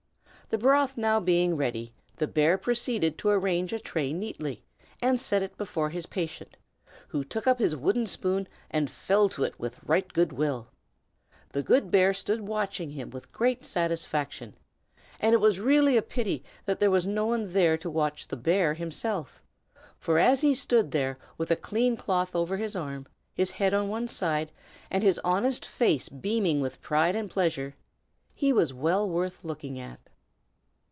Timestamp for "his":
5.91-6.05, 7.57-7.73, 22.57-22.75, 23.33-23.51, 25.01-25.17